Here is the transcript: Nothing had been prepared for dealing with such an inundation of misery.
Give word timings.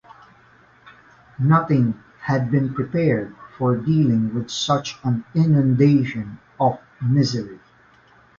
Nothing 1.37 1.93
had 2.21 2.49
been 2.49 2.73
prepared 2.73 3.35
for 3.55 3.77
dealing 3.77 4.33
with 4.33 4.49
such 4.49 4.97
an 5.03 5.23
inundation 5.35 6.39
of 6.59 6.79
misery. 6.99 7.59